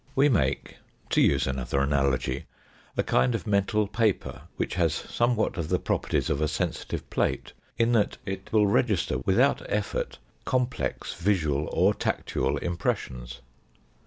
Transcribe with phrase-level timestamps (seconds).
[0.15, 0.77] We make,
[1.11, 2.45] to use another analogy,
[2.97, 7.53] a kind of mental paper, which has somewhat of the properties of a sensitive plate,
[7.77, 13.41] in that it will register, without effort, complex, visual, or tactual impressions.